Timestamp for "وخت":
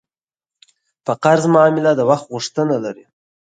2.09-2.25